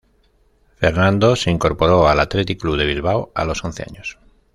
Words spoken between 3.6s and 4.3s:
once años.